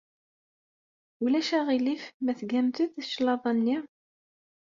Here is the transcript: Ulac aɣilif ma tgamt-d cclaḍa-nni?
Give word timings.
Ulac 1.23 1.49
aɣilif 1.59 2.03
ma 2.23 2.33
tgamt-d 2.39 2.93
cclaḍa-nni? 3.07 3.77